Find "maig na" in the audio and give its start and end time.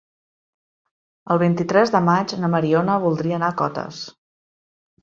2.09-2.51